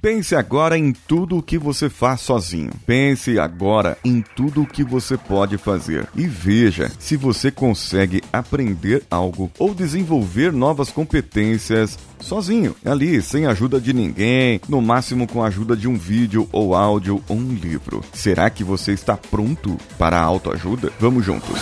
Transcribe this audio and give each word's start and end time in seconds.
Pense 0.00 0.34
agora 0.34 0.78
em 0.78 0.92
tudo 0.92 1.36
o 1.36 1.42
que 1.42 1.58
você 1.58 1.90
faz 1.90 2.22
sozinho. 2.22 2.70
Pense 2.86 3.38
agora 3.38 3.98
em 4.02 4.24
tudo 4.34 4.62
o 4.62 4.66
que 4.66 4.82
você 4.82 5.16
pode 5.18 5.58
fazer 5.58 6.08
e 6.16 6.26
veja 6.26 6.90
se 6.98 7.16
você 7.16 7.50
consegue 7.50 8.22
aprender 8.32 9.02
algo 9.10 9.50
ou 9.58 9.74
desenvolver 9.74 10.52
novas 10.52 10.90
competências 10.90 11.98
sozinho, 12.18 12.74
ali, 12.84 13.20
sem 13.20 13.46
ajuda 13.46 13.80
de 13.80 13.92
ninguém, 13.92 14.60
no 14.68 14.80
máximo 14.80 15.26
com 15.26 15.42
a 15.42 15.48
ajuda 15.48 15.76
de 15.76 15.86
um 15.86 15.96
vídeo 15.96 16.48
ou 16.50 16.74
áudio 16.74 17.22
ou 17.28 17.36
um 17.36 17.52
livro. 17.52 18.02
Será 18.12 18.48
que 18.48 18.64
você 18.64 18.92
está 18.92 19.18
pronto 19.18 19.76
para 19.98 20.18
a 20.18 20.22
autoajuda? 20.22 20.90
Vamos 20.98 21.24
juntos. 21.24 21.58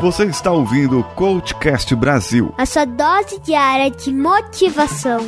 Você 0.00 0.24
está 0.24 0.52
ouvindo 0.52 1.00
o 1.00 1.04
Coachcast 1.04 1.94
Brasil. 1.96 2.54
A 2.58 2.66
sua 2.66 2.84
dose 2.84 3.40
diária 3.40 3.90
de 3.90 4.12
motivação. 4.12 5.20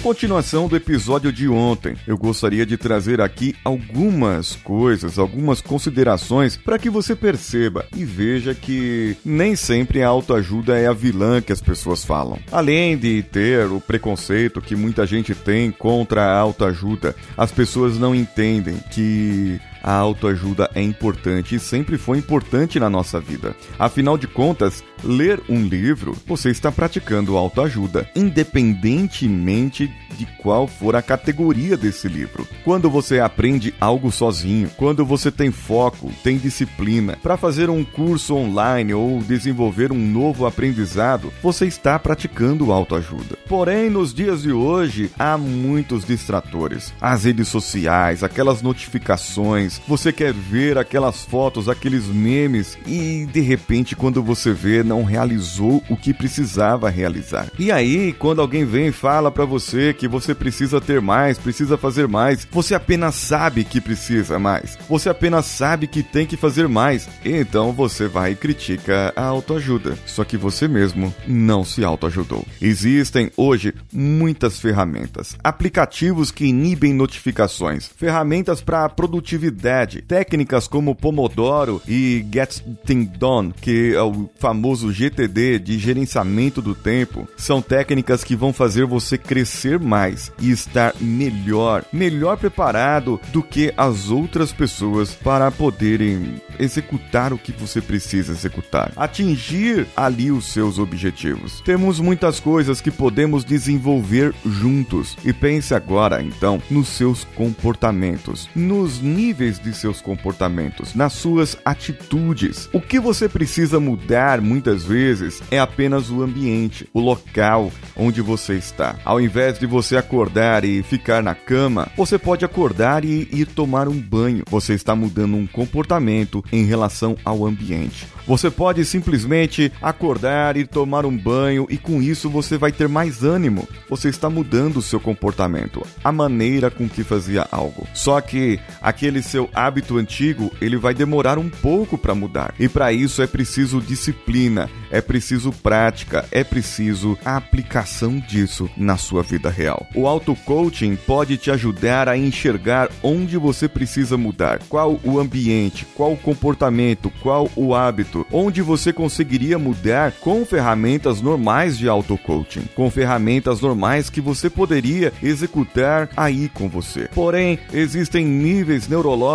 Continuação 0.00 0.66
do 0.66 0.76
episódio 0.76 1.30
de 1.30 1.46
ontem. 1.48 1.94
Eu 2.06 2.16
gostaria 2.16 2.64
de 2.64 2.76
trazer 2.76 3.20
aqui 3.20 3.54
algumas 3.62 4.56
coisas, 4.56 5.18
algumas 5.18 5.60
considerações 5.60 6.56
para 6.56 6.78
que 6.78 6.88
você 6.88 7.14
perceba 7.14 7.86
e 7.94 8.04
veja 8.04 8.54
que 8.54 9.16
nem 9.24 9.54
sempre 9.54 10.02
a 10.02 10.08
autoajuda 10.08 10.78
é 10.78 10.86
a 10.86 10.92
vilã 10.92 11.42
que 11.42 11.52
as 11.52 11.60
pessoas 11.60 12.02
falam. 12.02 12.38
Além 12.50 12.96
de 12.96 13.22
ter 13.22 13.66
o 13.66 13.80
preconceito 13.80 14.60
que 14.60 14.74
muita 14.74 15.06
gente 15.06 15.34
tem 15.34 15.70
contra 15.70 16.22
a 16.24 16.38
autoajuda, 16.38 17.14
as 17.36 17.52
pessoas 17.52 17.98
não 17.98 18.14
entendem 18.14 18.76
que 18.90 19.60
a 19.82 19.92
autoajuda 19.92 20.70
é 20.74 20.82
importante 20.82 21.54
e 21.54 21.60
sempre 21.60 21.98
foi 21.98 22.18
importante 22.18 22.78
na 22.78 22.90
nossa 22.90 23.20
vida. 23.20 23.54
Afinal 23.78 24.16
de 24.18 24.26
contas, 24.26 24.82
ler 25.02 25.40
um 25.48 25.66
livro, 25.66 26.16
você 26.26 26.50
está 26.50 26.70
praticando 26.70 27.36
autoajuda, 27.36 28.08
independentemente 28.14 29.90
de 30.16 30.26
qual 30.42 30.66
for 30.66 30.94
a 30.96 31.02
categoria 31.02 31.76
desse 31.76 32.08
livro. 32.08 32.46
Quando 32.64 32.90
você 32.90 33.20
aprende 33.20 33.74
algo 33.80 34.10
sozinho, 34.10 34.70
quando 34.76 35.04
você 35.04 35.30
tem 35.30 35.50
foco, 35.50 36.12
tem 36.22 36.36
disciplina 36.36 37.16
para 37.22 37.36
fazer 37.36 37.70
um 37.70 37.84
curso 37.84 38.34
online 38.34 38.92
ou 38.92 39.20
desenvolver 39.20 39.92
um 39.92 39.98
novo 39.98 40.46
aprendizado, 40.46 41.32
você 41.42 41.66
está 41.66 41.98
praticando 41.98 42.72
autoajuda. 42.72 43.38
Porém, 43.48 43.88
nos 43.88 44.12
dias 44.12 44.42
de 44.42 44.52
hoje, 44.52 45.10
há 45.18 45.38
muitos 45.38 46.04
distratores. 46.04 46.92
As 47.00 47.24
redes 47.24 47.48
sociais, 47.48 48.22
aquelas 48.22 48.62
notificações, 48.62 49.69
você 49.86 50.12
quer 50.12 50.32
ver 50.32 50.78
aquelas 50.78 51.24
fotos, 51.24 51.68
aqueles 51.68 52.06
memes 52.06 52.78
e 52.86 53.26
de 53.30 53.40
repente 53.40 53.94
quando 53.94 54.22
você 54.22 54.52
vê 54.52 54.82
não 54.82 55.04
realizou 55.04 55.82
o 55.88 55.96
que 55.96 56.14
precisava 56.14 56.88
realizar. 56.88 57.50
E 57.58 57.70
aí, 57.70 58.12
quando 58.12 58.40
alguém 58.40 58.64
vem 58.64 58.88
e 58.88 58.92
fala 58.92 59.30
para 59.30 59.44
você 59.44 59.92
que 59.92 60.08
você 60.08 60.34
precisa 60.34 60.80
ter 60.80 61.00
mais, 61.00 61.38
precisa 61.38 61.76
fazer 61.76 62.08
mais, 62.08 62.46
você 62.50 62.74
apenas 62.74 63.14
sabe 63.14 63.64
que 63.64 63.80
precisa 63.80 64.38
mais. 64.38 64.78
Você 64.88 65.08
apenas 65.08 65.46
sabe 65.46 65.86
que 65.86 66.02
tem 66.02 66.26
que 66.26 66.36
fazer 66.36 66.68
mais. 66.68 67.08
Então 67.24 67.72
você 67.72 68.08
vai 68.08 68.32
e 68.32 68.36
critica 68.36 69.12
a 69.14 69.24
autoajuda. 69.24 69.98
Só 70.06 70.24
que 70.24 70.36
você 70.36 70.66
mesmo 70.66 71.14
não 71.26 71.64
se 71.64 71.84
autoajudou. 71.84 72.46
Existem 72.60 73.30
hoje 73.36 73.74
muitas 73.92 74.58
ferramentas, 74.60 75.36
aplicativos 75.42 76.30
que 76.30 76.46
inibem 76.46 76.92
notificações, 76.92 77.90
ferramentas 77.96 78.60
para 78.60 78.88
produtividade, 78.88 79.59
técnicas 80.06 80.66
como 80.66 80.94
Pomodoro 80.94 81.82
e 81.86 82.24
Get 82.32 82.60
Things 82.84 83.10
Done, 83.18 83.52
que 83.60 83.94
é 83.94 84.02
o 84.02 84.28
famoso 84.38 84.92
GTD 84.92 85.58
de 85.58 85.78
gerenciamento 85.78 86.62
do 86.62 86.74
tempo, 86.74 87.28
são 87.36 87.60
técnicas 87.60 88.24
que 88.24 88.36
vão 88.36 88.52
fazer 88.52 88.86
você 88.86 89.18
crescer 89.18 89.78
mais 89.78 90.32
e 90.40 90.50
estar 90.50 90.94
melhor, 91.00 91.84
melhor 91.92 92.36
preparado 92.36 93.20
do 93.32 93.42
que 93.42 93.72
as 93.76 94.10
outras 94.10 94.52
pessoas 94.52 95.14
para 95.14 95.50
poderem 95.50 96.40
executar 96.58 97.32
o 97.32 97.38
que 97.38 97.52
você 97.52 97.80
precisa 97.80 98.32
executar, 98.32 98.92
atingir 98.96 99.86
ali 99.96 100.30
os 100.30 100.46
seus 100.46 100.78
objetivos. 100.78 101.60
Temos 101.62 101.98
muitas 101.98 102.38
coisas 102.38 102.80
que 102.80 102.90
podemos 102.90 103.44
desenvolver 103.44 104.34
juntos. 104.44 105.16
E 105.24 105.32
pense 105.32 105.74
agora 105.74 106.22
então 106.22 106.62
nos 106.70 106.88
seus 106.88 107.24
comportamentos, 107.24 108.48
nos 108.54 109.00
níveis 109.00 109.49
de 109.58 109.74
seus 109.74 110.00
comportamentos, 110.00 110.94
nas 110.94 111.12
suas 111.12 111.56
atitudes. 111.64 112.68
O 112.72 112.80
que 112.80 113.00
você 113.00 113.28
precisa 113.28 113.80
mudar 113.80 114.40
muitas 114.40 114.84
vezes 114.84 115.42
é 115.50 115.58
apenas 115.58 116.10
o 116.10 116.22
ambiente, 116.22 116.88
o 116.92 117.00
local 117.00 117.72
onde 117.96 118.20
você 118.20 118.54
está. 118.54 118.96
Ao 119.04 119.20
invés 119.20 119.58
de 119.58 119.66
você 119.66 119.96
acordar 119.96 120.64
e 120.64 120.82
ficar 120.82 121.22
na 121.22 121.34
cama, 121.34 121.90
você 121.96 122.18
pode 122.18 122.44
acordar 122.44 123.04
e 123.04 123.28
ir 123.32 123.46
tomar 123.46 123.88
um 123.88 124.00
banho. 124.00 124.44
Você 124.50 124.74
está 124.74 124.94
mudando 124.94 125.36
um 125.36 125.46
comportamento 125.46 126.44
em 126.52 126.64
relação 126.64 127.16
ao 127.24 127.46
ambiente. 127.46 128.06
Você 128.26 128.50
pode 128.50 128.84
simplesmente 128.84 129.72
acordar 129.82 130.56
e 130.56 130.66
tomar 130.66 131.04
um 131.04 131.16
banho 131.16 131.66
e 131.70 131.76
com 131.76 132.00
isso 132.02 132.28
você 132.28 132.56
vai 132.56 132.70
ter 132.70 132.88
mais 132.88 133.24
ânimo. 133.24 133.66
Você 133.88 134.08
está 134.08 134.30
mudando 134.30 134.76
o 134.76 134.82
seu 134.82 135.00
comportamento, 135.00 135.84
a 136.04 136.12
maneira 136.12 136.70
com 136.70 136.88
que 136.88 137.02
fazia 137.02 137.46
algo. 137.50 137.86
Só 137.94 138.20
que 138.20 138.60
aquele 138.80 139.22
seu 139.22 139.39
hábito 139.54 139.96
antigo, 139.96 140.50
ele 140.60 140.76
vai 140.76 140.92
demorar 140.92 141.38
um 141.38 141.48
pouco 141.48 141.96
para 141.96 142.14
mudar. 142.14 142.54
E 142.58 142.68
para 142.68 142.92
isso 142.92 143.22
é 143.22 143.26
preciso 143.26 143.80
disciplina, 143.80 144.68
é 144.90 145.00
preciso 145.00 145.52
prática, 145.52 146.26
é 146.30 146.42
preciso 146.42 147.16
a 147.24 147.36
aplicação 147.36 148.18
disso 148.18 148.68
na 148.76 148.96
sua 148.96 149.22
vida 149.22 149.48
real. 149.48 149.86
O 149.94 150.06
auto-coaching 150.06 150.96
pode 150.96 151.36
te 151.36 151.50
ajudar 151.50 152.08
a 152.08 152.16
enxergar 152.16 152.90
onde 153.02 153.36
você 153.36 153.68
precisa 153.68 154.16
mudar, 154.16 154.60
qual 154.68 155.00
o 155.04 155.18
ambiente, 155.18 155.86
qual 155.94 156.12
o 156.12 156.16
comportamento, 156.16 157.10
qual 157.22 157.50
o 157.56 157.74
hábito, 157.74 158.26
onde 158.32 158.62
você 158.62 158.92
conseguiria 158.92 159.58
mudar 159.58 160.12
com 160.20 160.44
ferramentas 160.44 161.20
normais 161.20 161.78
de 161.78 161.88
auto-coaching, 161.88 162.64
com 162.74 162.90
ferramentas 162.90 163.60
normais 163.60 164.10
que 164.10 164.20
você 164.20 164.50
poderia 164.50 165.12
executar 165.22 166.08
aí 166.16 166.48
com 166.48 166.68
você. 166.68 167.08
Porém, 167.14 167.58
existem 167.72 168.24
níveis 168.24 168.88
neurológicos 168.88 169.29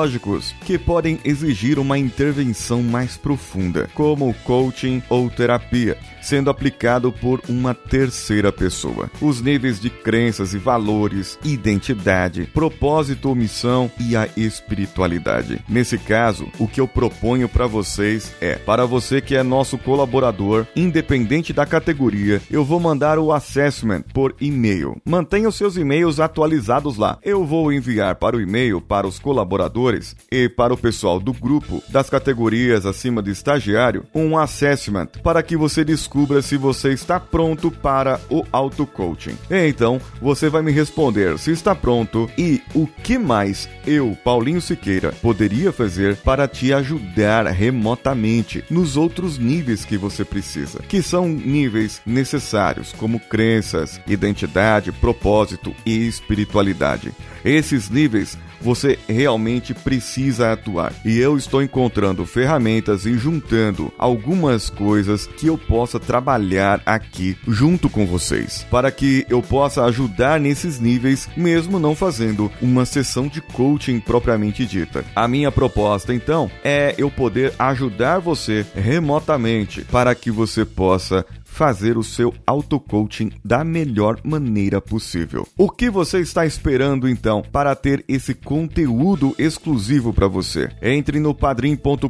que 0.66 0.78
podem 0.78 1.20
exigir 1.24 1.80
uma 1.80 1.98
intervenção 1.98 2.84
mais 2.84 3.16
profunda, 3.16 3.90
como 3.94 4.34
coaching 4.44 5.02
ou 5.10 5.30
terapia, 5.30 5.98
sendo 6.22 6.50
aplicado 6.50 7.14
por 7.14 7.42
uma 7.48 7.74
terceira 7.74 8.52
pessoa. 8.52 9.10
Os 9.22 9.42
níveis 9.42 9.80
de 9.80 9.90
crenças 9.90 10.54
e 10.54 10.58
valores, 10.58 11.40
identidade, 11.46 12.50
propósito 12.54 13.30
ou 13.30 13.36
missão 13.36 13.90
e 13.98 14.18
a 14.18 14.28
espiritualidade. 14.36 15.62
Nesse 15.70 15.98
caso, 15.98 16.50
o 16.60 16.68
que 16.68 16.82
eu 16.82 16.88
proponho 16.88 17.48
para 17.48 17.66
vocês 17.66 18.34
é, 18.42 18.56
para 18.56 18.86
você 18.86 19.22
que 19.22 19.36
é 19.36 19.44
nosso 19.44 19.78
colaborador, 19.78 20.66
independente 20.76 21.54
da 21.54 21.66
categoria, 21.66 22.42
eu 22.52 22.66
vou 22.66 22.82
mandar 22.82 23.18
o 23.18 23.32
assessment 23.32 24.02
por 24.14 24.36
e-mail. 24.42 24.98
Mantenha 25.06 25.48
os 25.48 25.56
seus 25.56 25.78
e-mails 25.78 26.20
atualizados 26.20 26.98
lá. 26.98 27.18
Eu 27.24 27.46
vou 27.46 27.72
enviar 27.72 28.16
para 28.16 28.36
o 28.36 28.42
e-mail 28.42 28.82
para 28.82 29.08
os 29.08 29.20
colaboradores 29.20 29.85
e 30.32 30.50
para 30.50 30.74
o 30.74 30.78
pessoal 30.78 31.20
do 31.20 31.32
grupo 31.32 31.84
das 31.90 32.10
categorias 32.10 32.86
acima 32.86 33.22
de 33.22 33.32
estagiário 33.32 34.06
um 34.14 34.38
assessment 34.38 35.08
para 35.24 35.44
que 35.44 35.56
você 35.56 35.84
descubra 35.84 36.42
se 36.42 36.58
você 36.58 36.92
está 36.92 37.20
pronto 37.20 37.70
para 37.70 38.20
o 38.30 38.44
auto-coaching. 38.52 39.38
Então, 39.50 40.02
você 40.22 40.50
vai 40.50 40.62
me 40.62 40.72
responder 40.72 41.38
se 41.38 41.52
está 41.52 41.76
pronto 41.76 42.30
e 42.38 42.62
o 42.74 42.88
que 42.88 43.18
mais 43.18 43.70
eu, 43.86 44.18
Paulinho 44.24 44.62
Siqueira, 44.62 45.12
poderia 45.22 45.72
fazer 45.72 46.16
para 46.18 46.48
te 46.48 46.74
ajudar 46.74 47.46
remotamente 47.48 48.64
nos 48.70 48.98
outros 48.98 49.38
níveis 49.38 49.86
que 49.86 49.98
você 49.98 50.26
precisa, 50.26 50.80
que 50.80 51.02
são 51.02 51.28
níveis 51.28 52.02
necessários 52.06 52.92
como 52.94 53.20
crenças, 53.20 54.00
identidade, 54.08 54.92
propósito 54.92 55.76
e 55.86 56.08
espiritualidade. 56.08 57.12
Esses 57.44 57.90
níveis 57.90 58.38
você 58.66 58.98
realmente 59.08 59.75
precisa 59.76 60.52
atuar. 60.52 60.94
E 61.04 61.20
eu 61.20 61.38
estou 61.38 61.62
encontrando 61.62 62.26
ferramentas 62.26 63.06
e 63.06 63.18
juntando 63.18 63.92
algumas 63.98 64.70
coisas 64.70 65.28
que 65.28 65.48
eu 65.48 65.58
possa 65.58 66.00
trabalhar 66.00 66.82
aqui 66.86 67.38
junto 67.48 67.90
com 67.90 68.06
vocês, 68.06 68.66
para 68.72 68.92
que 68.92 69.26
eu 69.30 69.42
possa 69.42 69.84
ajudar 69.86 70.40
nesses 70.40 70.80
níveis, 70.80 71.30
mesmo 71.36 71.80
não 71.80 71.96
fazendo 71.96 72.52
uma 72.62 72.86
sessão 72.86 73.28
de 73.28 73.42
coaching 73.42 74.00
propriamente 74.00 74.66
dita. 74.66 75.04
A 75.16 75.28
minha 75.28 75.52
proposta 75.52 76.14
então 76.14 76.50
é 76.64 76.96
eu 76.98 77.12
poder 77.12 77.54
ajudar 77.60 78.20
você 78.20 78.66
remotamente 78.76 79.82
para 79.82 80.16
que 80.16 80.32
você 80.32 80.66
possa 80.66 81.26
fazer 81.56 81.98
o 81.98 82.04
seu 82.04 82.34
auto-coaching 82.46 83.32
da 83.44 83.64
melhor 83.64 84.20
maneira 84.24 84.80
possível. 84.82 85.48
O 85.58 85.70
que 85.70 85.90
você 85.90 86.20
está 86.20 86.46
esperando 86.46 87.08
então 87.08 87.42
para 87.50 87.74
ter 87.74 88.04
esse 88.10 88.34
conteúdo 88.34 89.34
exclusivo 89.40 90.12
para 90.12 90.28
você? 90.28 90.70
Entre 90.82 91.18
no 91.18 91.34
padrim.com.br, 91.34 92.10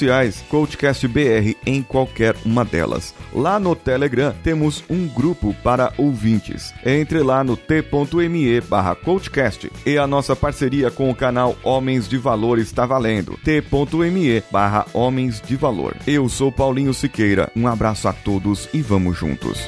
Coachcast 0.50 1.08
BR 1.08 1.56
em 1.66 1.82
qualquer 1.82 2.36
uma 2.46 2.66
delas. 2.66 3.16
Lá 3.34 3.58
no 3.60 3.76
Telegram 3.76 4.34
temos 4.44 4.84
um 4.90 5.08
grupo 5.08 5.56
para 5.64 5.94
ouvintes. 5.98 6.74
Entre 6.86 7.22
lá 7.22 7.42
no 7.44 7.56
t.me/coachcast 7.56 9.72
e 9.86 9.98
a 9.98 10.08
nossa 10.08 10.36
parceria 10.36 10.92
com 10.92 11.10
o 11.10 11.16
canal 11.16 11.56
Homens 11.64 12.06
de 12.08 12.18
Valor 12.18 12.60
está 12.60 12.86
valendo. 12.86 13.40
t.me/homens 13.44 15.42
de 15.42 15.56
valor. 15.56 15.96
Eu 16.06 16.30
sou 16.30 16.52
Paulinho 16.52 16.94
Siqueira. 16.94 17.52
Um 17.56 17.68
abraço 17.68 18.08
a 18.08 18.14
todos 18.14 18.70
e 18.74 18.82
vamos 18.82 19.18
juntos. 19.18 19.68